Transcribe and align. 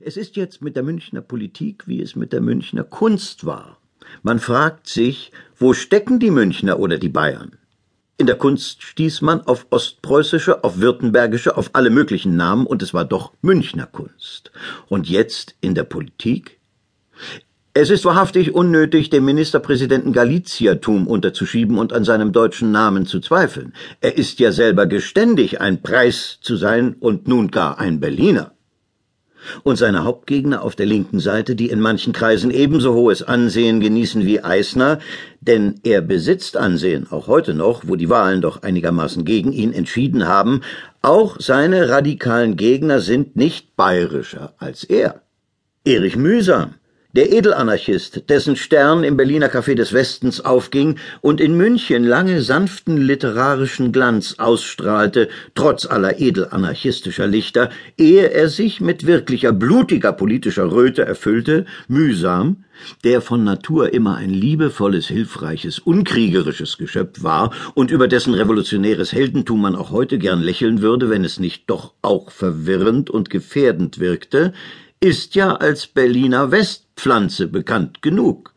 Es 0.00 0.16
ist 0.16 0.36
jetzt 0.36 0.62
mit 0.62 0.76
der 0.76 0.84
Münchner 0.84 1.20
Politik, 1.20 1.88
wie 1.88 2.00
es 2.00 2.14
mit 2.14 2.32
der 2.32 2.40
Münchner 2.40 2.84
Kunst 2.84 3.44
war. 3.44 3.78
Man 4.22 4.38
fragt 4.38 4.86
sich, 4.86 5.32
wo 5.58 5.72
stecken 5.72 6.20
die 6.20 6.30
Münchner 6.30 6.78
oder 6.78 6.98
die 6.98 7.08
Bayern? 7.08 7.56
In 8.16 8.26
der 8.26 8.36
Kunst 8.36 8.84
stieß 8.84 9.22
man 9.22 9.40
auf 9.40 9.66
ostpreußische, 9.70 10.62
auf 10.62 10.78
württembergische, 10.78 11.56
auf 11.56 11.70
alle 11.72 11.90
möglichen 11.90 12.36
Namen, 12.36 12.64
und 12.64 12.80
es 12.80 12.94
war 12.94 13.04
doch 13.04 13.32
Münchner 13.42 13.86
Kunst. 13.86 14.52
Und 14.88 15.08
jetzt 15.08 15.56
in 15.60 15.74
der 15.74 15.84
Politik? 15.84 16.60
Es 17.74 17.90
ist 17.90 18.04
wahrhaftig 18.04 18.54
unnötig, 18.54 19.10
dem 19.10 19.24
Ministerpräsidenten 19.24 20.12
Galiziertum 20.12 21.08
unterzuschieben 21.08 21.76
und 21.76 21.92
an 21.92 22.04
seinem 22.04 22.30
deutschen 22.30 22.70
Namen 22.70 23.06
zu 23.06 23.18
zweifeln. 23.18 23.72
Er 24.00 24.16
ist 24.16 24.38
ja 24.38 24.52
selber 24.52 24.86
geständig, 24.86 25.60
ein 25.60 25.82
Preis 25.82 26.38
zu 26.40 26.56
sein 26.56 26.94
und 27.00 27.26
nun 27.26 27.50
gar 27.50 27.80
ein 27.80 27.98
Berliner 27.98 28.52
und 29.62 29.76
seine 29.76 30.04
Hauptgegner 30.04 30.62
auf 30.62 30.76
der 30.76 30.86
linken 30.86 31.20
Seite, 31.20 31.54
die 31.54 31.70
in 31.70 31.80
manchen 31.80 32.12
Kreisen 32.12 32.50
ebenso 32.50 32.94
hohes 32.94 33.22
Ansehen 33.22 33.80
genießen 33.80 34.24
wie 34.26 34.42
Eisner, 34.42 34.98
denn 35.40 35.80
er 35.82 36.00
besitzt 36.00 36.56
Ansehen, 36.56 37.06
auch 37.10 37.26
heute 37.26 37.54
noch, 37.54 37.82
wo 37.86 37.96
die 37.96 38.10
Wahlen 38.10 38.40
doch 38.40 38.62
einigermaßen 38.62 39.24
gegen 39.24 39.52
ihn 39.52 39.72
entschieden 39.72 40.26
haben, 40.26 40.62
auch 41.02 41.36
seine 41.38 41.88
radikalen 41.88 42.56
Gegner 42.56 43.00
sind 43.00 43.36
nicht 43.36 43.76
bayerischer 43.76 44.54
als 44.58 44.84
er. 44.84 45.22
Erich 45.84 46.16
Mühsam, 46.16 46.74
der 47.12 47.32
Edelanarchist, 47.32 48.28
dessen 48.28 48.54
Stern 48.54 49.02
im 49.02 49.16
Berliner 49.16 49.48
Café 49.48 49.74
des 49.74 49.94
Westens 49.94 50.42
aufging 50.44 50.98
und 51.22 51.40
in 51.40 51.56
München 51.56 52.04
lange 52.04 52.42
sanften 52.42 52.98
literarischen 52.98 53.92
Glanz 53.92 54.34
ausstrahlte, 54.36 55.30
trotz 55.54 55.86
aller 55.86 56.20
edelanarchistischer 56.20 57.26
Lichter, 57.26 57.70
ehe 57.96 58.30
er 58.30 58.50
sich 58.50 58.82
mit 58.82 59.06
wirklicher 59.06 59.54
blutiger 59.54 60.12
politischer 60.12 60.70
Röte 60.70 61.06
erfüllte, 61.06 61.64
mühsam, 61.88 62.64
der 63.04 63.22
von 63.22 63.42
Natur 63.42 63.94
immer 63.94 64.16
ein 64.16 64.30
liebevolles, 64.30 65.08
hilfreiches, 65.08 65.78
unkriegerisches 65.78 66.76
Geschöpf 66.76 67.22
war 67.22 67.54
und 67.74 67.90
über 67.90 68.06
dessen 68.06 68.34
revolutionäres 68.34 69.14
Heldentum 69.14 69.62
man 69.62 69.76
auch 69.76 69.90
heute 69.92 70.18
gern 70.18 70.42
lächeln 70.42 70.82
würde, 70.82 71.08
wenn 71.08 71.24
es 71.24 71.40
nicht 71.40 71.70
doch 71.70 71.94
auch 72.02 72.30
verwirrend 72.30 73.08
und 73.08 73.30
gefährdend 73.30 73.98
wirkte, 73.98 74.52
ist 75.00 75.34
ja 75.34 75.54
als 75.54 75.86
Berliner 75.86 76.50
Westpflanze 76.50 77.48
bekannt 77.48 78.02
genug. 78.02 78.54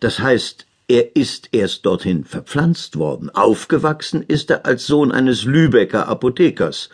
Das 0.00 0.20
heißt, 0.20 0.66
er 0.88 1.16
ist 1.16 1.48
erst 1.52 1.86
dorthin 1.86 2.24
verpflanzt 2.24 2.96
worden. 2.96 3.30
Aufgewachsen 3.30 4.22
ist 4.22 4.50
er 4.50 4.66
als 4.66 4.86
Sohn 4.86 5.12
eines 5.12 5.44
Lübecker 5.44 6.08
Apothekers 6.08 6.90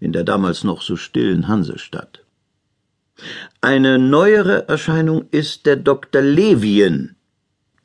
in 0.00 0.12
der 0.12 0.24
damals 0.24 0.64
noch 0.64 0.82
so 0.82 0.96
stillen 0.96 1.48
Hansestadt. 1.48 2.24
Eine 3.60 3.98
neuere 3.98 4.68
Erscheinung 4.68 5.26
ist 5.30 5.66
der 5.66 5.76
Dr. 5.76 6.22
Levien, 6.22 7.16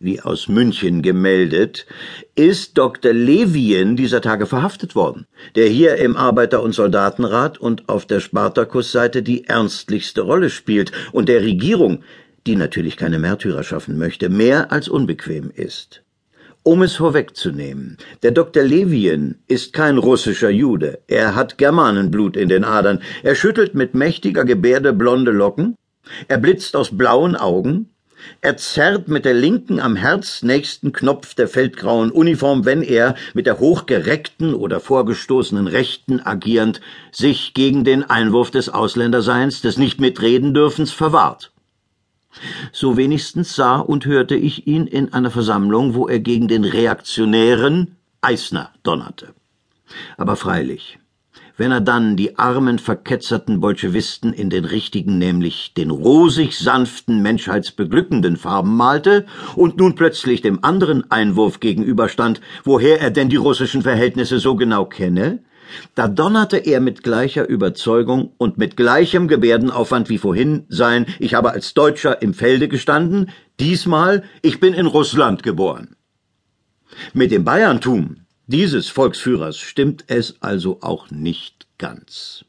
wie 0.04 0.20
aus 0.20 0.50
München 0.50 1.02
gemeldet, 1.02 1.86
ist 2.36 2.78
Dr. 2.78 3.14
Levien 3.14 3.96
dieser 3.96 4.22
Tage 4.22 4.46
verhaftet 4.46 4.96
worden, 4.96 5.26
der 5.56 5.68
hier 5.68 5.96
im 5.96 6.18
Arbeiter- 6.18 6.62
und 6.62 6.74
Soldatenrat 6.74 7.58
und 7.58 7.88
auf 7.88 8.06
der 8.06 8.20
Spartakusseite 8.20 9.24
die 9.24 9.46
ernstlichste 9.46 10.22
Rolle 10.22 10.50
spielt 10.50 10.92
und 11.14 11.30
der 11.30 11.42
Regierung, 11.42 12.04
die 12.46 12.58
natürlich 12.58 12.98
keine 12.98 13.18
Märtyrer 13.18 13.64
schaffen 13.64 13.98
möchte, 13.98 14.28
mehr 14.28 14.72
als 14.74 14.90
unbequem 14.90 15.50
ist. 15.56 16.04
Um 16.64 16.82
es 16.82 16.96
vorwegzunehmen, 16.96 17.98
der 18.24 18.32
Dr. 18.32 18.64
Levien 18.64 19.40
ist 19.48 19.74
kein 19.74 19.98
russischer 19.98 20.50
Jude, 20.50 21.00
er 21.08 21.36
hat 21.36 21.58
Germanenblut 21.58 22.38
in 22.38 22.50
den 22.50 22.64
Adern, 22.64 23.02
er 23.22 23.36
schüttelt 23.36 23.74
mit 23.74 23.96
mächtiger 23.96 24.46
Gebärde 24.46 24.94
blonde 24.94 25.32
Locken, 25.32 25.76
er 26.28 26.38
blitzt 26.38 26.76
aus 26.76 26.98
blauen 26.98 27.36
Augen, 27.36 27.93
er 28.42 28.58
zerrt 28.58 29.08
mit 29.08 29.26
der 29.26 29.34
linken 29.34 29.80
am 29.80 29.96
herznächsten 29.96 30.92
Knopf 30.92 31.34
der 31.34 31.48
feldgrauen 31.48 32.12
Uniform, 32.12 32.66
wenn 32.66 32.82
er, 32.82 33.16
mit 33.34 33.46
der 33.46 33.60
hochgereckten 33.60 34.54
oder 34.54 34.80
vorgestoßenen 34.80 35.68
Rechten 35.68 36.20
agierend, 36.20 36.82
sich 37.12 37.54
gegen 37.54 37.84
den 37.84 38.04
Einwurf 38.04 38.52
des 38.52 38.70
Ausländerseins, 38.70 39.62
des 39.62 39.78
Nicht-Mitreden-Dürfens 39.78 40.92
verwahrt. 40.92 41.52
So 42.72 42.98
wenigstens 42.98 43.56
sah 43.56 43.78
und 43.78 44.06
hörte 44.06 44.36
ich 44.36 44.68
ihn 44.68 44.88
in 44.88 45.14
einer 45.14 45.32
Versammlung, 45.32 45.94
wo 45.94 46.08
er 46.08 46.20
gegen 46.20 46.48
den 46.48 46.64
reaktionären 46.64 47.96
Eisner 48.22 48.72
donnerte. 48.84 49.34
Aber 50.18 50.36
freilich, 50.36 50.98
wenn 51.58 51.72
er 51.72 51.82
dann 51.82 52.16
die 52.16 52.38
armen, 52.38 52.80
verketzerten 52.80 53.60
Bolschewisten 53.62 54.34
in 54.34 54.50
den 54.50 54.66
richtigen, 54.66 55.18
nämlich 55.18 55.74
den 55.74 55.92
rosig 55.92 56.58
sanften, 56.58 57.22
menschheitsbeglückenden 57.22 58.38
Farben 58.38 58.76
malte 58.76 59.26
und 59.56 59.78
nun 59.78 59.96
plötzlich 59.96 60.42
dem 60.42 60.64
anderen 60.64 61.10
Einwurf 61.12 61.60
gegenüberstand, 61.60 62.42
woher 62.64 63.00
er 63.02 63.12
denn 63.12 63.30
die 63.30 63.36
russischen 63.36 63.84
Verhältnisse 63.84 64.40
so 64.40 64.56
genau 64.56 64.86
kenne, 64.86 65.44
da 65.96 66.08
donnerte 66.08 66.58
er 66.58 66.80
mit 66.80 67.04
gleicher 67.04 67.48
Überzeugung 67.48 68.34
und 68.38 68.58
mit 68.58 68.78
gleichem 68.78 69.28
Gebärdenaufwand 69.28 70.10
wie 70.10 70.18
vorhin 70.18 70.66
sein 70.70 71.06
Ich 71.20 71.34
habe 71.34 71.52
als 71.52 71.74
Deutscher 71.74 72.22
im 72.22 72.34
Felde 72.34 72.68
gestanden, 72.68 73.32
diesmal 73.60 74.24
Ich 74.42 74.60
bin 74.60 74.74
in 74.74 74.86
Russland 74.86 75.44
geboren. 75.44 75.96
Mit 77.14 77.32
dem 77.32 77.44
Bayerntum 77.44 78.23
dieses 78.48 78.90
Volksführers 78.90 79.58
stimmt 79.58 80.06
es 80.08 80.42
also 80.42 80.80
auch 80.82 81.10
nicht 81.12 81.68
ganz. 81.78 82.46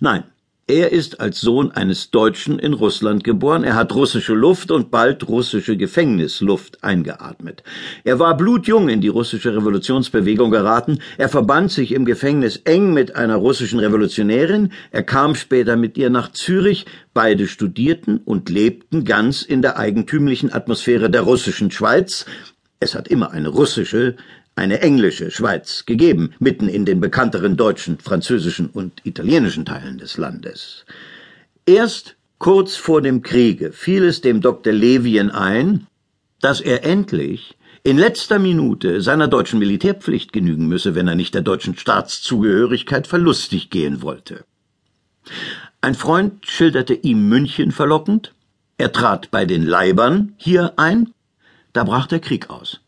Nein, 0.00 0.24
er 0.68 0.90
ist 0.90 1.20
als 1.20 1.40
Sohn 1.40 1.70
eines 1.70 2.10
Deutschen 2.10 2.58
in 2.58 2.72
Russland 2.72 3.22
geboren, 3.22 3.62
er 3.62 3.76
hat 3.76 3.94
russische 3.94 4.34
Luft 4.34 4.72
und 4.72 4.90
bald 4.90 5.28
russische 5.28 5.76
Gefängnisluft 5.76 6.82
eingeatmet. 6.82 7.62
Er 8.02 8.18
war 8.18 8.36
blutjung 8.36 8.88
in 8.88 9.00
die 9.00 9.06
russische 9.06 9.54
Revolutionsbewegung 9.54 10.50
geraten, 10.50 10.98
er 11.18 11.28
verband 11.28 11.70
sich 11.70 11.92
im 11.92 12.04
Gefängnis 12.04 12.56
eng 12.64 12.92
mit 12.92 13.14
einer 13.14 13.36
russischen 13.36 13.78
Revolutionärin, 13.78 14.72
er 14.90 15.04
kam 15.04 15.36
später 15.36 15.76
mit 15.76 15.96
ihr 15.96 16.10
nach 16.10 16.32
Zürich, 16.32 16.84
beide 17.14 17.46
studierten 17.46 18.18
und 18.18 18.50
lebten 18.50 19.04
ganz 19.04 19.42
in 19.42 19.62
der 19.62 19.78
eigentümlichen 19.78 20.52
Atmosphäre 20.52 21.10
der 21.10 21.22
russischen 21.22 21.70
Schweiz, 21.70 22.26
es 22.80 22.96
hat 22.96 23.06
immer 23.06 23.30
eine 23.30 23.50
russische, 23.50 24.16
eine 24.56 24.80
englische 24.80 25.30
Schweiz 25.30 25.84
gegeben, 25.86 26.32
mitten 26.38 26.68
in 26.68 26.84
den 26.86 27.00
bekannteren 27.00 27.56
deutschen, 27.56 27.98
französischen 27.98 28.68
und 28.68 29.04
italienischen 29.04 29.66
Teilen 29.66 29.98
des 29.98 30.16
Landes. 30.16 30.86
Erst 31.66 32.16
kurz 32.38 32.74
vor 32.74 33.02
dem 33.02 33.22
Kriege 33.22 33.72
fiel 33.72 34.04
es 34.04 34.22
dem 34.22 34.40
Dr. 34.40 34.72
Levien 34.72 35.30
ein, 35.30 35.86
dass 36.40 36.60
er 36.60 36.84
endlich 36.84 37.56
in 37.82 37.98
letzter 37.98 38.38
Minute 38.38 39.00
seiner 39.00 39.28
deutschen 39.28 39.58
Militärpflicht 39.58 40.32
genügen 40.32 40.66
müsse, 40.66 40.94
wenn 40.94 41.06
er 41.06 41.14
nicht 41.14 41.34
der 41.34 41.42
deutschen 41.42 41.76
Staatszugehörigkeit 41.76 43.06
verlustig 43.06 43.70
gehen 43.70 44.02
wollte. 44.02 44.44
Ein 45.80 45.94
Freund 45.94 46.46
schilderte 46.46 46.94
ihm 46.94 47.28
München 47.28 47.72
verlockend, 47.72 48.32
er 48.78 48.92
trat 48.92 49.30
bei 49.30 49.44
den 49.44 49.64
Leibern 49.64 50.34
hier 50.36 50.72
ein, 50.78 51.12
da 51.72 51.84
brach 51.84 52.06
der 52.06 52.20
Krieg 52.20 52.50
aus. 52.50 52.80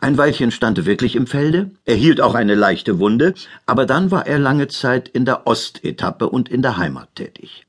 Ein 0.00 0.18
Weilchen 0.18 0.50
stand 0.50 0.78
er 0.78 0.86
wirklich 0.86 1.16
im 1.16 1.26
Felde, 1.26 1.70
erhielt 1.84 2.20
auch 2.20 2.34
eine 2.34 2.54
leichte 2.54 2.98
Wunde, 2.98 3.34
aber 3.66 3.86
dann 3.86 4.10
war 4.10 4.26
er 4.26 4.38
lange 4.38 4.68
Zeit 4.68 5.08
in 5.08 5.24
der 5.24 5.46
Ostetappe 5.46 6.28
und 6.28 6.48
in 6.48 6.62
der 6.62 6.76
Heimat 6.76 7.14
tätig. 7.14 7.66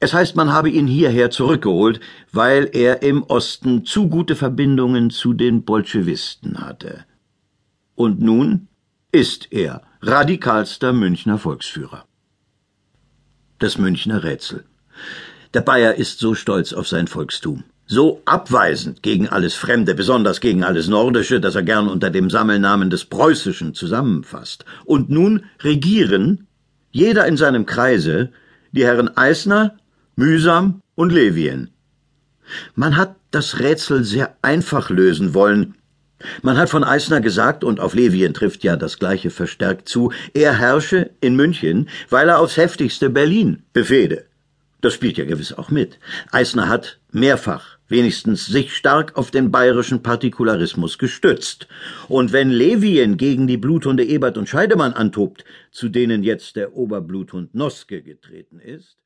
Es 0.00 0.12
heißt, 0.12 0.36
man 0.36 0.52
habe 0.52 0.68
ihn 0.70 0.86
hierher 0.86 1.30
zurückgeholt, 1.30 2.00
weil 2.32 2.68
er 2.72 3.02
im 3.02 3.22
Osten 3.22 3.84
zu 3.84 4.08
gute 4.08 4.36
Verbindungen 4.36 5.10
zu 5.10 5.32
den 5.32 5.64
Bolschewisten 5.64 6.60
hatte. 6.60 7.04
Und 7.94 8.20
nun 8.20 8.68
ist 9.12 9.52
er 9.52 9.82
radikalster 10.02 10.92
Münchner 10.92 11.38
Volksführer. 11.38 12.04
Das 13.58 13.78
Münchner 13.78 14.24
Rätsel. 14.24 14.64
Der 15.54 15.60
Bayer 15.60 15.94
ist 15.94 16.18
so 16.18 16.34
stolz 16.34 16.72
auf 16.72 16.88
sein 16.88 17.06
Volkstum 17.06 17.64
so 17.86 18.22
abweisend 18.24 19.02
gegen 19.02 19.28
alles 19.28 19.54
Fremde, 19.54 19.94
besonders 19.94 20.40
gegen 20.40 20.64
alles 20.64 20.88
Nordische, 20.88 21.40
das 21.40 21.54
er 21.54 21.62
gern 21.62 21.88
unter 21.88 22.10
dem 22.10 22.30
Sammelnamen 22.30 22.90
des 22.90 23.04
Preußischen 23.04 23.74
zusammenfasst. 23.74 24.64
Und 24.84 25.10
nun 25.10 25.44
regieren, 25.60 26.46
jeder 26.90 27.26
in 27.26 27.36
seinem 27.36 27.66
Kreise, 27.66 28.30
die 28.72 28.84
Herren 28.84 29.16
Eisner, 29.16 29.76
Mühsam 30.16 30.80
und 30.94 31.12
Levien. 31.12 31.70
Man 32.74 32.96
hat 32.96 33.16
das 33.30 33.58
Rätsel 33.58 34.04
sehr 34.04 34.36
einfach 34.42 34.90
lösen 34.90 35.34
wollen. 35.34 35.74
Man 36.42 36.56
hat 36.56 36.70
von 36.70 36.84
Eisner 36.84 37.20
gesagt, 37.20 37.64
und 37.64 37.80
auf 37.80 37.94
Levien 37.94 38.32
trifft 38.32 38.64
ja 38.64 38.76
das 38.76 38.98
gleiche 38.98 39.30
verstärkt 39.30 39.88
zu, 39.88 40.12
er 40.32 40.58
herrsche 40.58 41.10
in 41.20 41.36
München, 41.36 41.88
weil 42.08 42.28
er 42.28 42.38
aufs 42.38 42.56
heftigste 42.56 43.10
Berlin 43.10 43.62
befehde. 43.72 44.24
Das 44.84 44.92
spielt 44.92 45.16
ja 45.16 45.24
gewiss 45.24 45.54
auch 45.54 45.70
mit. 45.70 45.98
Eisner 46.30 46.68
hat 46.68 47.00
mehrfach 47.10 47.78
wenigstens 47.88 48.44
sich 48.44 48.76
stark 48.76 49.16
auf 49.16 49.30
den 49.30 49.50
bayerischen 49.50 50.02
Partikularismus 50.02 50.98
gestützt. 50.98 51.68
Und 52.06 52.34
wenn 52.34 52.50
Levien 52.50 53.16
gegen 53.16 53.46
die 53.46 53.56
Bluthunde 53.56 54.04
Ebert 54.04 54.36
und 54.36 54.46
Scheidemann 54.46 54.92
antobt, 54.92 55.46
zu 55.70 55.88
denen 55.88 56.22
jetzt 56.22 56.56
der 56.56 56.76
Oberbluthund 56.76 57.54
Noske 57.54 58.02
getreten 58.02 58.60
ist, 58.60 58.98